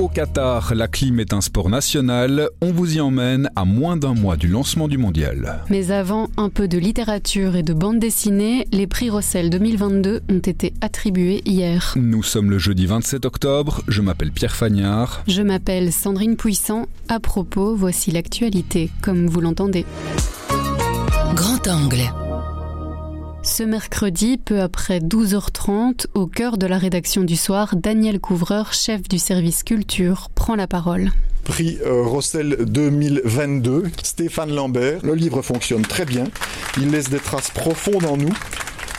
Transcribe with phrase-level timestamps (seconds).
[0.00, 2.48] Au Qatar, la clim est un sport national.
[2.62, 5.62] On vous y emmène à moins d'un mois du lancement du mondial.
[5.68, 8.66] Mais avant, un peu de littérature et de bande dessinée.
[8.72, 11.92] Les prix Rossel 2022 ont été attribués hier.
[11.96, 13.82] Nous sommes le jeudi 27 octobre.
[13.88, 15.22] Je m'appelle Pierre Fagnard.
[15.28, 16.86] Je m'appelle Sandrine Puissant.
[17.08, 19.84] À propos, voici l'actualité, comme vous l'entendez.
[21.34, 22.10] Grand angle.
[23.42, 29.08] Ce mercredi, peu après 12h30, au cœur de la rédaction du soir, Daniel Couvreur, chef
[29.08, 31.10] du service culture, prend la parole.
[31.44, 35.00] Prix euh, Rossel 2022, Stéphane Lambert.
[35.02, 36.24] Le livre fonctionne très bien.
[36.76, 38.32] Il laisse des traces profondes en nous.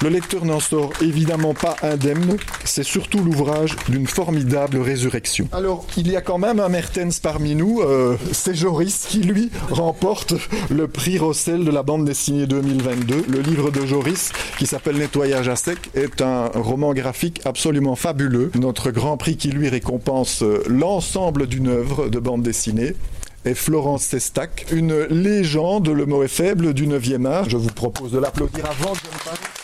[0.01, 5.47] Le lecteur n'en sort évidemment pas indemne, c'est surtout l'ouvrage d'une formidable résurrection.
[5.51, 9.51] Alors, il y a quand même un Mertens parmi nous, euh, c'est Joris qui lui
[9.69, 10.33] remporte
[10.71, 13.25] le prix Rossel de la bande dessinée 2022.
[13.29, 18.49] Le livre de Joris, qui s'appelle Nettoyage à sec, est un roman graphique absolument fabuleux.
[18.55, 22.95] Notre grand prix qui lui récompense euh, l'ensemble d'une œuvre de bande dessinée
[23.45, 27.49] est Florence Sestac, une légende, le mot est faible, du 9e art.
[27.49, 29.60] Je vous propose de l'applaudir avant de me parler.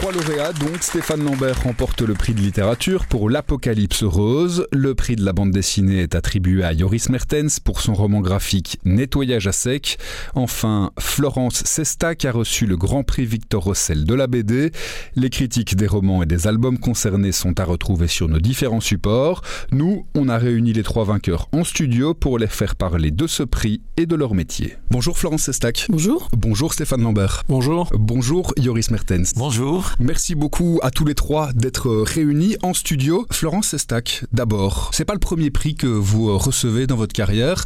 [0.00, 4.66] Trois lauréats, donc Stéphane Lambert remporte le prix de littérature pour L'Apocalypse Rose.
[4.72, 8.78] Le prix de la bande dessinée est attribué à Joris Mertens pour son roman graphique
[8.86, 9.98] Nettoyage à sec.
[10.34, 14.72] Enfin, Florence Sestac a reçu le grand prix Victor Rossel de la BD.
[15.16, 19.42] Les critiques des romans et des albums concernés sont à retrouver sur nos différents supports.
[19.70, 23.42] Nous, on a réuni les trois vainqueurs en studio pour les faire parler de ce
[23.42, 24.78] prix et de leur métier.
[24.90, 25.88] Bonjour Florence Sestac.
[25.90, 26.30] Bonjour.
[26.34, 27.42] Bonjour Stéphane Lambert.
[27.50, 27.90] Bonjour.
[27.92, 29.34] Bonjour Joris Mertens.
[29.36, 29.89] Bonjour.
[29.98, 33.26] Merci beaucoup à tous les trois d'être réunis en studio.
[33.30, 37.64] Florence Sestac, d'abord, c'est pas le premier prix que vous recevez dans votre carrière.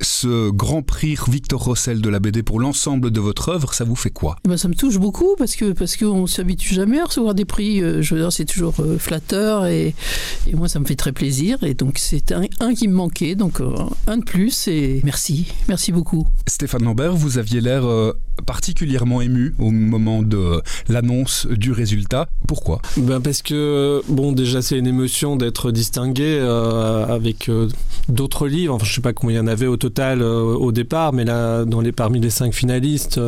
[0.00, 3.96] Ce grand prix Victor Rossel de la BD pour l'ensemble de votre œuvre, ça vous
[3.96, 4.36] fait quoi?
[4.46, 7.82] Ben, Ça me touche beaucoup parce que parce qu'on s'habitue jamais à recevoir des prix.
[7.82, 9.94] euh, Je veux dire, c'est toujours euh, flatteur et,
[10.46, 11.62] et moi, ça me fait très plaisir.
[11.64, 13.34] Et donc, c'est un, un qui me manquait.
[13.34, 13.74] Donc, euh,
[14.06, 14.68] un de plus.
[14.68, 15.46] Et merci.
[15.68, 16.26] Merci beaucoup.
[16.46, 22.28] Stéphane Lambert, vous aviez l'air euh, particulièrement ému au moment de l'annonce du résultat.
[22.46, 22.80] Pourquoi?
[22.96, 27.68] Ben parce que bon déjà c'est une émotion d'être distingué euh, avec euh,
[28.08, 28.74] d'autres livres.
[28.74, 31.24] Enfin, je sais pas combien il y en avait au total euh, au départ, mais
[31.24, 33.20] là dans les parmi les cinq finalistes,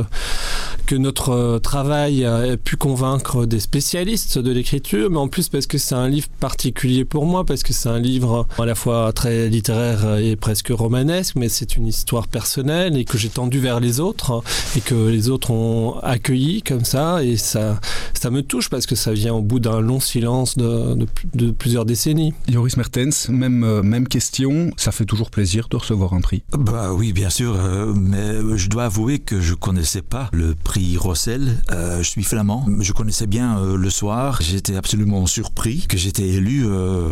[0.86, 5.66] que notre euh, travail a pu convaincre des spécialistes de l'écriture, mais en plus parce
[5.66, 9.12] que c'est un livre particulier pour moi, parce que c'est un livre à la fois
[9.12, 13.80] très littéraire et presque romanesque, mais c'est une histoire personnelle et que j'ai tendu vers
[13.80, 14.42] les autres
[14.76, 17.80] et que les autres ont accueilli comme ça et ça
[18.20, 21.50] ça me touche parce que ça vient au bout d'un long silence de, de, de
[21.50, 22.32] plusieurs décennies.
[22.48, 26.42] Joris Mertens, même, euh, même question, ça fait toujours plaisir de recevoir un prix.
[26.56, 30.73] Bah oui, bien sûr, euh, mais je dois avouer que je connaissais pas le prix
[30.96, 31.62] Rossel.
[31.70, 34.38] Euh, je suis flamand, je connaissais bien euh, le soir.
[34.40, 37.08] J'étais absolument surpris que j'étais élu, euh,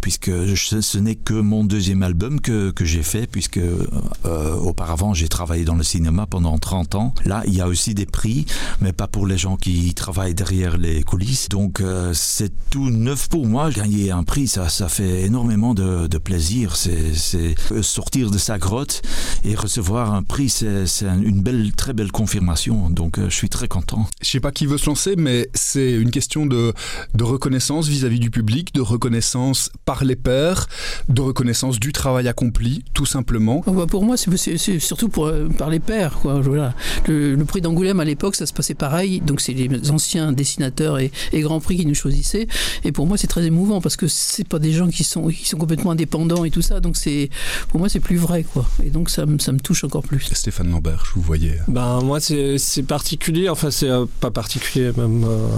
[0.00, 3.60] puisque ce n'est que mon deuxième album que, que j'ai fait, puisque
[4.62, 7.14] auparavant j'ai travaillé dans le cinéma pendant 30 ans.
[7.24, 8.46] Là, il y a aussi des prix,
[8.80, 11.48] mais pas pour les gens qui travaillent derrière les coulisses.
[11.48, 11.82] Donc
[12.12, 13.70] c'est tout neuf pour moi.
[13.70, 16.76] Gagner un prix, ça, ça fait énormément de, plaisir.
[16.76, 19.02] C'est sortir de sa grotte
[19.44, 22.90] et recevoir un prix, c'est c'est un- une belle, très belle confirmation.
[23.18, 24.06] Euh, je suis très content.
[24.22, 26.72] Je sais pas qui veut se lancer, mais c'est une question de,
[27.14, 30.66] de reconnaissance vis-à-vis du public, de reconnaissance par les pairs,
[31.08, 33.62] de reconnaissance du travail accompli, tout simplement.
[33.66, 36.18] Oh, bah, pour moi, c'est- c'est c'est surtout pour, euh, par les pairs.
[36.20, 36.40] Quoi.
[36.40, 36.74] Voilà.
[37.06, 39.20] Le, le prix d'Angoulême, à l'époque, ça se passait pareil.
[39.20, 42.46] Donc, c'est les anciens dessinateurs et, et grands prix qui nous choisissaient.
[42.84, 45.48] Et pour moi, c'est très émouvant parce que c'est pas des gens qui sont, qui
[45.48, 46.80] sont complètement indépendants et tout ça.
[46.80, 47.30] Donc, c'est
[47.68, 48.42] pour moi, c'est plus vrai.
[48.44, 48.66] Quoi.
[48.84, 50.20] Et donc, ça, me- ça me touche encore plus.
[50.32, 51.58] Stéphane Lambert, je vous voyais.
[51.68, 55.24] Ben moi c'est c'est particulier, enfin c'est euh, pas particulier même.
[55.24, 55.48] euh,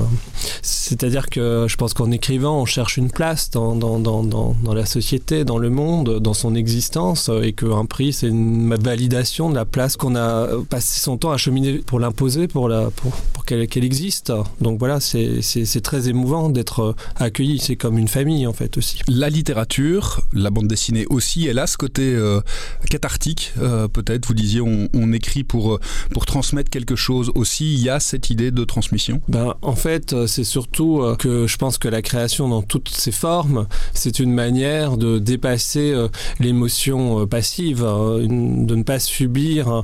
[0.62, 4.86] C'est-à-dire que je pense qu'en écrivant on cherche une place dans, dans, dans, dans, la
[4.86, 9.54] société, dans le monde, dans son existence euh, et qu'un prix c'est une validation de
[9.54, 13.66] la place qu'on a passé son temps à cheminer pour l'imposer, pour, pour, pour qu'elle
[13.68, 14.32] qu'elle existe.
[14.62, 19.00] Donc voilà, c'est très émouvant d'être euh, accueilli, c'est comme une famille en fait aussi.
[19.08, 22.40] La littérature, la bande dessinée aussi, elle a ce côté euh,
[22.88, 24.26] cathartique, euh, peut-être.
[24.26, 25.80] Vous disiez, on, on écrit pour, euh,
[26.14, 29.20] pour transmettre quelque chose Aussi, il y a cette idée de transmission?
[29.28, 32.88] Ben, En fait, euh, c'est surtout euh, que je pense que la création dans toutes
[32.88, 36.08] ses formes, c'est une manière de dépasser euh,
[36.40, 39.82] l'émotion passive, de ne pas subir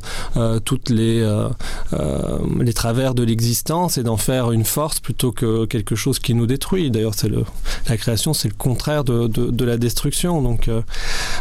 [0.65, 1.27] toutes les,
[2.61, 6.47] les travers de l'existence et d'en faire une force plutôt que quelque chose qui nous
[6.47, 6.91] détruit.
[6.91, 7.45] D'ailleurs, c'est le,
[7.89, 10.43] la création, c'est le contraire de, de, la destruction.
[10.43, 10.71] Donc,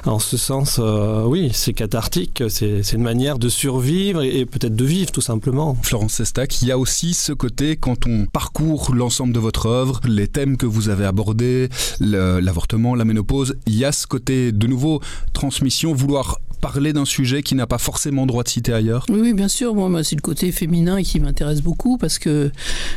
[0.06, 0.80] en ce sens,
[1.25, 5.77] oui, c'est cathartique, c'est une manière de survivre et peut-être de vivre tout simplement.
[5.91, 9.99] Florence Sestac, il y a aussi ce côté quand on parcourt l'ensemble de votre œuvre,
[10.07, 11.67] les thèmes que vous avez abordés,
[11.99, 15.01] l'avortement, la ménopause, il y a ce côté de nouveau
[15.33, 19.34] transmission, vouloir parler d'un sujet qui n'a pas forcément droit de citer ailleurs Oui, oui
[19.34, 19.74] bien sûr.
[19.75, 22.52] Moi, c'est le côté féminin qui m'intéresse beaucoup parce que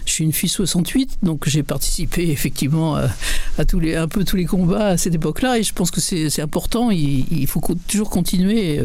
[0.04, 3.08] je suis une fille 68, donc j'ai participé effectivement à,
[3.58, 6.00] à, tous les, un peu tous les combats à cette époque-là et je pense que
[6.00, 6.90] c'est important.
[6.90, 8.80] Il, il, faut toujours continuer.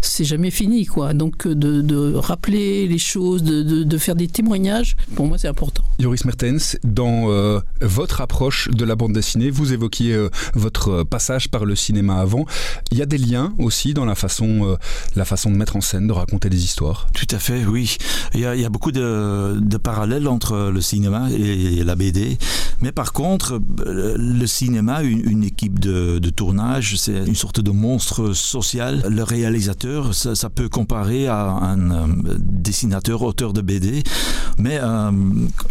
[0.00, 1.12] C'est jamais fini, quoi.
[1.12, 5.48] Donc de, de rappeler les choses, de, de, de, faire des témoignages, pour moi, c'est
[5.48, 5.84] important.
[5.98, 11.48] Joris Mertens, dans euh, votre approche de la bande dessinée, vous évoquiez euh, votre passage
[11.48, 12.46] par le cinéma avant.
[12.90, 14.76] Il y a des liens aussi dans la façon, euh,
[15.16, 17.08] la façon de mettre en scène, de raconter des histoires.
[17.12, 17.96] Tout à fait, oui.
[18.34, 22.38] Il y a, beaucoup de, parallèles entre le cinéma et la BD.
[22.80, 29.04] Mais par contre, le cinéma, une, équipe de, tournage, c'est une sorte de monstre social.
[29.08, 34.02] Le réalisateur, ça, peut comparer à un euh, dessinateur, auteur de BD.
[34.58, 35.10] Mais euh,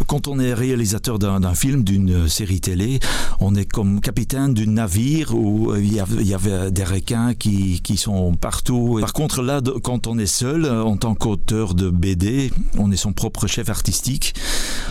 [0.06, 3.00] quand on est réalisateur d'un film, d'une série télé,
[3.40, 6.00] on est comme capitaine d'un navire où il y,
[6.34, 8.98] avait, des requins qui, qui sont partout.
[9.00, 13.14] Par contre, là, quand on est seul, en tant qu'auteur de BD, on est son
[13.14, 14.34] propre chef artistique.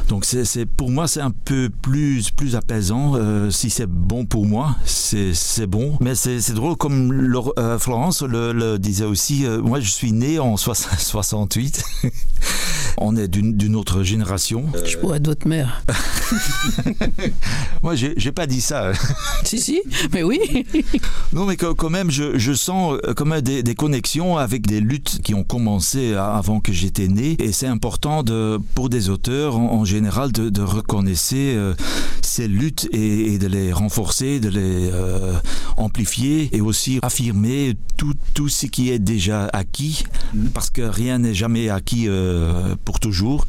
[0.08, 0.26] Donc,
[0.78, 3.14] pour moi, c'est un peu plus, plus apaisant.
[3.16, 5.98] Euh, si c'est bon pour moi, c'est bon.
[6.00, 10.58] Mais c'est drôle, comme euh, Florence le, disait aussi, euh, moi, je suis né en
[10.58, 11.84] 68.
[13.02, 14.66] on est d'une autre génération.
[14.86, 15.84] Je pourrais être votre mère.
[17.84, 18.94] moi, j'ai pas dit ça.
[19.44, 19.82] si, si,
[20.14, 20.40] mais oui.
[21.34, 25.34] non, mais quand même, je, je sens comme des, des, connexions avec des luttes qui
[25.34, 27.36] ont commencé avant que j'étais né.
[27.40, 31.02] Et c'est important de, pour des auteurs en, en général de, de reconnaître
[31.34, 31.74] euh,
[32.32, 35.34] ces luttes et, de les renforcer, de les euh,
[35.76, 40.06] amplifier et aussi affirmer tout, tout ce qui est déjà acquis,
[40.54, 43.46] parce que rien n'est jamais acquis euh, pour toujours.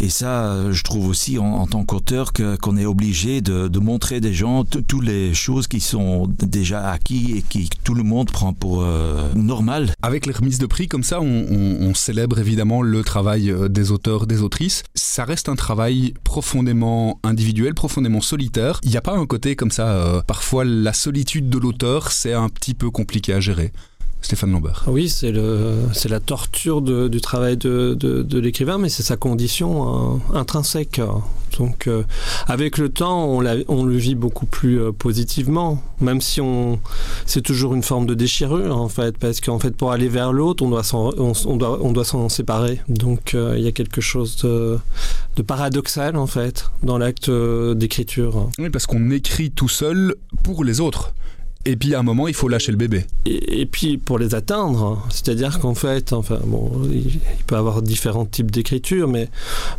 [0.00, 4.64] Et ça, je trouve aussi en, tant qu'auteur qu'on est obligé de, montrer des gens
[4.64, 9.32] toutes les choses qui sont déjà acquis et qui tout le monde prend pour euh,
[9.34, 9.92] normal.
[10.02, 14.42] Avec les remises de prix comme ça, on, célèbre évidemment le travail des auteurs, des
[14.42, 14.84] autrices.
[14.94, 18.80] Ça reste un travail profondément individuel, profondément solitaire.
[18.84, 22.32] Il n'y a pas un côté comme ça, euh, parfois la solitude de l'auteur, c'est
[22.32, 23.72] un petit peu compliqué à gérer.
[24.22, 24.84] Stéphane Lambert.
[24.86, 30.14] Oui, c'est la torture de, du travail de, de, de l'écrivain, mais c'est sa condition
[30.14, 31.00] euh, intrinsèque.
[31.58, 32.04] Donc, euh,
[32.46, 36.78] avec le temps, on, on, le vit beaucoup plus euh, positivement, même si on,
[37.26, 40.62] c'est toujours une forme de déchirure, en fait, parce qu'en fait, pour aller vers l'autre,
[40.64, 42.80] on doit s'en on, on doit, on doit s'en séparer.
[42.88, 44.78] Donc, euh, il y a quelque chose de,
[45.36, 48.48] de paradoxal, en fait, dans l'acte d'écriture.
[48.58, 50.14] Oui, parce qu'on écrit tout seul
[50.44, 51.12] pour les autres.
[51.66, 53.04] Et puis à un moment, il faut lâcher le bébé.
[53.26, 58.24] Et, puis pour les atteindre, c'est-à-dire qu'en fait, enfin bon, il, il peut avoir différents
[58.24, 59.28] types d'écriture, mais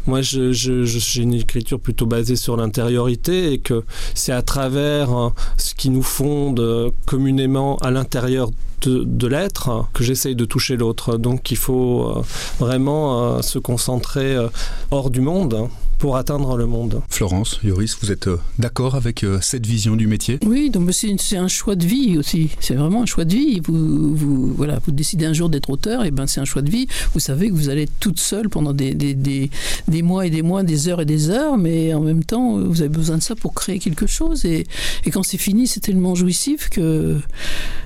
[0.05, 3.83] moi j'ai une écriture plutôt basée sur l'intériorité et que
[4.13, 8.51] c'est à travers hein, ce qui nous fonde communément à l'intérieur
[8.89, 11.17] de, l'être que j'essaye de toucher l'autre.
[11.17, 12.21] Donc il faut euh,
[12.59, 14.47] vraiment euh, se concentrer euh,
[14.91, 15.69] hors du monde
[16.01, 17.03] pour atteindre le monde.
[17.09, 18.27] Florence, Yoris, vous êtes
[18.57, 20.39] d'accord avec cette vision du métier?
[20.43, 22.49] Oui, donc c'est un choix de vie aussi.
[22.59, 23.61] C'est vraiment un choix de vie.
[23.63, 26.71] Vous, vous, voilà, vous décidez un jour d'être auteur, et ben c'est un choix de
[26.71, 26.87] vie.
[27.13, 29.51] Vous savez que vous allez être toute seule pendant des, des, des,
[29.87, 32.81] des, mois et des mois, des heures et des heures, mais en même temps, vous
[32.81, 34.43] avez besoin de ça pour créer quelque chose.
[34.43, 34.65] Et,
[35.05, 37.19] et quand c'est fini, c'est tellement jouissif que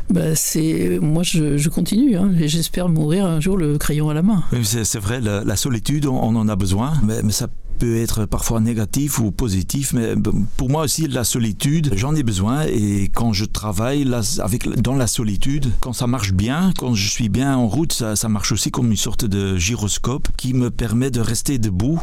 [0.10, 4.14] ben, c'est moi je, je continue hein, et j'espère mourir un jour le crayon à
[4.14, 4.44] la main.
[4.54, 7.98] Oui, c'est vrai, la, la solitude, on, on en a besoin, mais, mais ça peut
[7.98, 10.14] être parfois négatif ou positif, mais
[10.58, 14.08] pour moi aussi la solitude, j'en ai besoin et quand je travaille
[14.40, 18.16] avec, dans la solitude, quand ça marche bien, quand je suis bien en route, ça,
[18.16, 22.00] ça marche aussi comme une sorte de gyroscope qui me permet de rester debout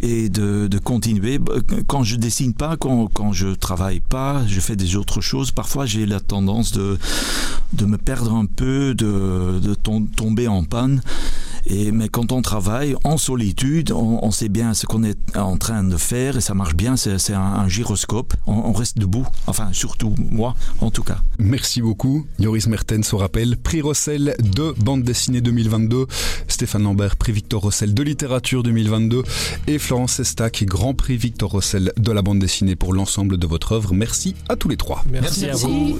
[0.00, 1.38] et de, de continuer.
[1.86, 5.86] Quand je dessine pas, quand, quand je travaille pas, je fais des autres choses, parfois
[5.86, 6.98] j'ai la tendance de,
[7.72, 11.00] de me perdre un peu, de, de tomber en panne.
[11.66, 15.56] Et, mais quand on travaille en solitude, on, on sait bien ce qu'on est en
[15.56, 18.34] train de faire et ça marche bien, c'est un, un gyroscope.
[18.46, 21.18] On, on reste debout, enfin surtout moi en tout cas.
[21.38, 22.26] Merci beaucoup.
[22.38, 26.06] Yoris Mertens au rappel, prix Rossel de bande dessinée 2022.
[26.48, 29.22] Stéphane Lambert, prix Victor Rossel de littérature 2022
[29.66, 33.72] et Florence Estac, grand prix Victor Rossel de la bande dessinée pour l'ensemble de votre
[33.72, 33.94] œuvre.
[33.94, 35.04] Merci à tous les trois.
[35.10, 35.64] Merci, Merci.
[35.64, 35.98] à vous.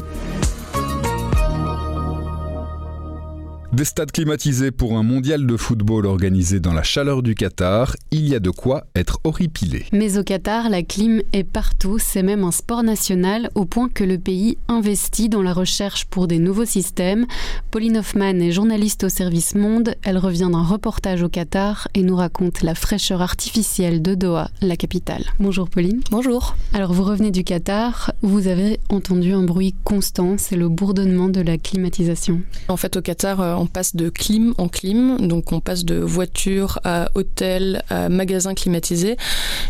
[3.70, 8.26] Des stades climatisés pour un mondial de football organisé dans la chaleur du Qatar, il
[8.26, 9.84] y a de quoi être horripilé.
[9.92, 14.04] Mais au Qatar, la clim est partout, c'est même un sport national au point que
[14.04, 17.26] le pays investit dans la recherche pour des nouveaux systèmes.
[17.70, 22.16] Pauline Hoffman est journaliste au service Monde, elle revient d'un reportage au Qatar et nous
[22.16, 25.24] raconte la fraîcheur artificielle de Doha, la capitale.
[25.40, 26.00] Bonjour Pauline.
[26.10, 26.56] Bonjour.
[26.72, 31.42] Alors vous revenez du Qatar, vous avez entendu un bruit constant, c'est le bourdonnement de
[31.42, 32.40] la climatisation.
[32.68, 35.96] En fait au Qatar, euh, on passe de clim en clim, donc on passe de
[35.96, 39.16] voiture à hôtel à magasin climatisé.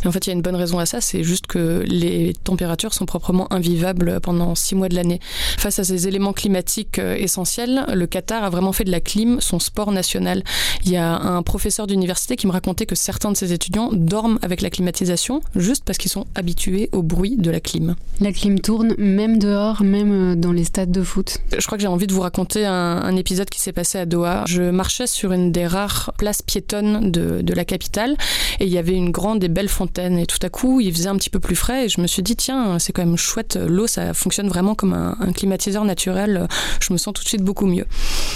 [0.04, 2.35] Et en fait, il y a une bonne raison à ça, c'est juste que les
[2.45, 5.21] températures sont proprement invivables pendant six mois de l'année.
[5.59, 9.40] Face à ces éléments climatiques euh, essentiels, le Qatar a vraiment fait de la clim
[9.40, 10.42] son sport national.
[10.85, 14.38] Il y a un professeur d'université qui me racontait que certains de ses étudiants dorment
[14.42, 17.97] avec la climatisation juste parce qu'ils sont habitués au bruit de la clim.
[18.21, 21.38] La clim tourne même dehors, même euh, dans les stades de foot.
[21.57, 24.44] Je crois que j'ai envie de vous raconter un, un épisode qui s'est à Doha.
[24.47, 28.16] Je marchais sur une des rares places piétonnes de, de, la capitale
[28.58, 30.18] et il y avait une grande et belle fontaine.
[30.18, 32.23] Et tout à coup, il faisait un petit peu plus frais et je me suis
[32.23, 33.56] dit, tiens, c'est quand même chouette.
[33.56, 36.49] L'eau, ça fonctionne vraiment comme un, climatiseur naturel.
[36.80, 37.87] Je me sens tout de suite beaucoup mieux.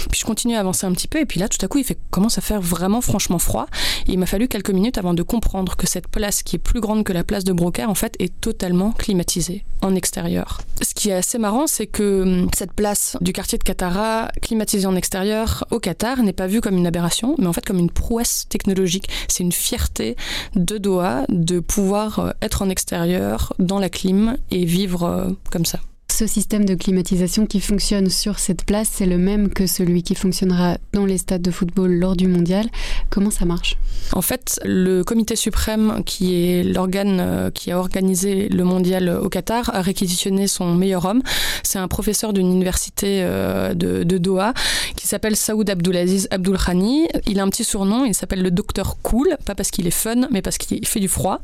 [0.09, 1.83] Puis je continue à avancer un petit peu et puis là, tout à coup, il
[1.83, 3.65] fait, commence à faire vraiment franchement froid.
[4.07, 6.79] Et il m'a fallu quelques minutes avant de comprendre que cette place qui est plus
[6.79, 10.61] grande que la place de Brocaire, en fait, est totalement climatisée en extérieur.
[10.81, 14.87] Ce qui est assez marrant, c'est que hum, cette place du quartier de Katara, climatisée
[14.87, 17.91] en extérieur, au Qatar n'est pas vue comme une aberration, mais en fait comme une
[17.91, 19.09] prouesse technologique.
[19.27, 20.15] C'est une fierté
[20.55, 25.65] de Doha de pouvoir euh, être en extérieur, dans la clim et vivre euh, comme
[25.65, 25.79] ça.
[26.15, 30.13] Ce système de climatisation qui fonctionne sur cette place, c'est le même que celui qui
[30.13, 32.69] fonctionnera dans les stades de football lors du mondial.
[33.09, 33.79] Comment ça marche?
[34.11, 39.27] En fait, le comité suprême, qui est l'organe euh, qui a organisé le mondial au
[39.27, 41.23] Qatar, a réquisitionné son meilleur homme.
[41.63, 44.53] C'est un professeur d'une université euh, de, Doha
[44.95, 47.07] qui s'appelle Saoud Abdulaziz Abdulkhani.
[47.25, 50.27] Il a un petit surnom, il s'appelle le docteur Cool, pas parce qu'il est fun,
[50.29, 51.41] mais parce qu'il fait du froid.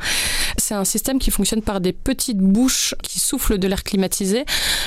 [0.59, 4.45] C'est un système qui fonctionne par des petites bouches qui soufflent de l'air climatisé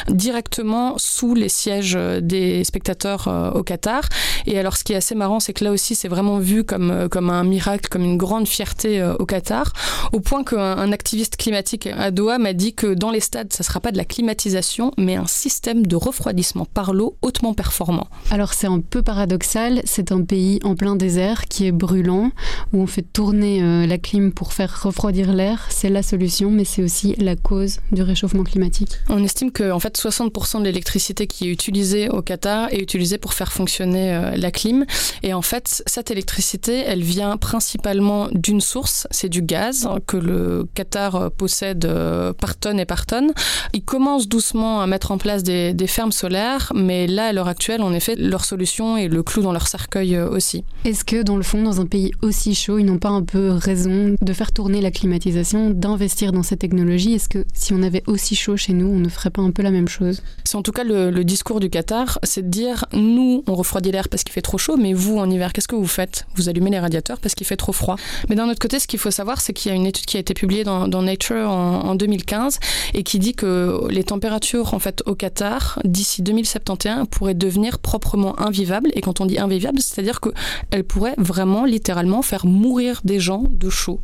[0.08, 4.08] directement sous les sièges des spectateurs euh, au Qatar.
[4.46, 6.90] Et alors, ce qui est assez marrant, c'est que là aussi, c'est vraiment vu comme,
[6.90, 9.72] euh, comme un miracle, comme une grande fierté euh, au Qatar,
[10.12, 13.62] au point qu'un un activiste climatique à Doha m'a dit que dans les stades, ça
[13.62, 18.08] ne sera pas de la climatisation, mais un système de refroidissement par l'eau hautement performant.
[18.30, 19.80] Alors, c'est un peu paradoxal.
[19.84, 22.30] C'est un pays en plein désert qui est brûlant,
[22.72, 25.61] où on fait tourner euh, la clim pour faire refroidir l'air.
[25.68, 28.90] C'est la solution, mais c'est aussi la cause du réchauffement climatique.
[29.08, 33.18] On estime que en fait, 60% de l'électricité qui est utilisée au Qatar est utilisée
[33.18, 34.84] pour faire fonctionner euh, la clim.
[35.22, 40.66] Et en fait, cette électricité, elle vient principalement d'une source, c'est du gaz que le
[40.74, 43.32] Qatar possède euh, par tonne et par tonne.
[43.72, 47.48] Ils commencent doucement à mettre en place des, des fermes solaires, mais là, à l'heure
[47.48, 50.64] actuelle, en effet, leur solution est le clou dans leur cercueil euh, aussi.
[50.84, 53.50] Est-ce que, dans le fond, dans un pays aussi chaud, ils n'ont pas un peu
[53.50, 58.02] raison de faire tourner la climatisation, d'investir dans cette technologie Est-ce que si on avait
[58.06, 60.22] aussi chaud chez nous, on ne ferait pas un peu la même chose?
[60.44, 64.08] C'est en tout cas le, discours du Qatar, c'est de dire, nous, on refroidit l'air
[64.08, 66.26] parce qu'il fait trop chaud, mais vous, en hiver, qu'est-ce que vous faites?
[66.34, 67.96] Vous allumez les radiateurs parce qu'il fait trop froid.
[68.28, 70.16] Mais d'un autre côté, ce qu'il faut savoir, c'est qu'il y a une étude qui
[70.16, 72.58] a été publiée dans, Nature en, en, 2015
[72.94, 78.38] et qui dit que les températures en fait au Qatar d'ici 2071 pourraient devenir proprement
[78.40, 78.90] invivables.
[78.94, 83.70] Et quand on dit invivables, c'est-à-dire qu'elles pourraient vraiment, littéralement, faire mourir des gens de
[83.70, 84.00] chaud.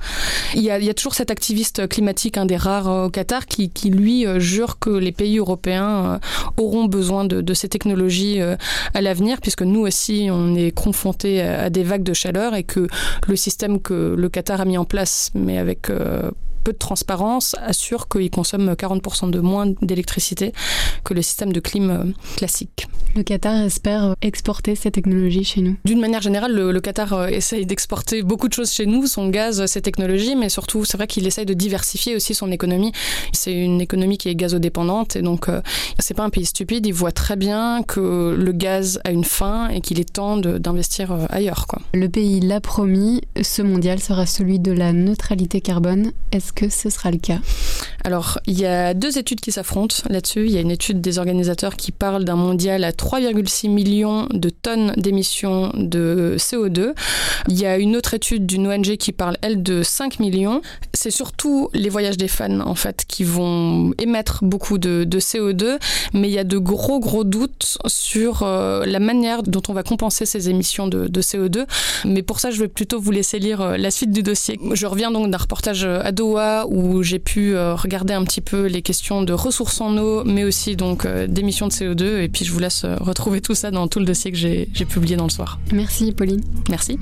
[0.54, 4.38] Il y a, toujours activiste climatique, un des rares euh, au Qatar, qui, lui euh,
[4.38, 6.18] jure que les pays européens euh,
[6.56, 8.40] auront besoin de, ces technologies
[8.94, 12.86] à l'avenir, puisque nous aussi, on est confronté à des vagues de chaleur et que
[13.26, 18.08] le système que le Qatar a mis en place, mais avec peu de transparence, assure
[18.08, 20.52] qu'il consomme 40% de moins d'électricité
[21.04, 22.87] que le système de clim classique.
[23.14, 27.26] Le Qatar espère exporter ces technologies chez nous D'une manière générale, le, le Qatar euh,
[27.28, 31.06] essaye d'exporter beaucoup de choses chez nous, son gaz, ses technologies, mais surtout, c'est vrai
[31.06, 32.92] qu'il essaye de diversifier aussi son économie.
[33.32, 35.60] C'est une économie qui est gazodépendante et donc euh,
[35.98, 36.86] c'est pas un pays stupide.
[36.86, 41.12] Il voit très bien que le gaz a une fin et qu'il est temps d'investir
[41.12, 41.66] euh, ailleurs.
[41.68, 41.80] Quoi.
[41.94, 46.12] Le pays l'a promis, ce mondial sera celui de la neutralité carbone.
[46.32, 47.40] Est-ce Est-ce que ce sera le cas?
[48.04, 50.46] Alors, il y a deux études qui s'affrontent là-dessus.
[50.46, 54.50] Il y a une étude des organisateurs qui parle d'un mondial à 3,6 millions de
[54.50, 56.94] tonnes d'émissions de CO2.
[57.48, 60.60] Il y a une autre étude d'une ONG qui parle, elle, de 5 millions.
[60.92, 65.78] C'est surtout les voyages des fans, en fait, qui vont émettre beaucoup de, CO2,
[66.12, 69.82] mais il y a de gros, gros doutes sur euh, la manière dont on va
[69.82, 71.66] compenser ces émissions de, CO2.
[72.04, 74.58] Mais pour ça, je vais plutôt vous laisser lire euh, la suite du dossier.
[74.72, 78.66] Je reviens donc d'un reportage à Doha où j'ai pu euh, regarder un petit peu
[78.66, 82.20] les questions de ressources en eau, mais aussi donc d'émissions de CO2.
[82.20, 85.16] Et puis je vous laisse retrouver tout ça dans tout le dossier que j'ai publié
[85.16, 85.58] dans le soir.
[85.72, 86.42] Merci Pauline.
[86.68, 86.98] Merci.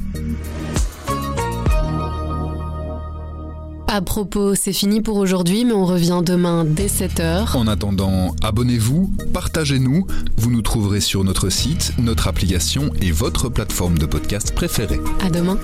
[3.89, 7.57] À propos, c'est fini pour aujourd'hui, mais on revient demain dès 7h.
[7.57, 10.07] En attendant, abonnez-vous, partagez-nous.
[10.37, 15.01] Vous nous trouverez sur notre site, notre application et votre plateforme de podcast préférée.
[15.25, 15.57] À demain.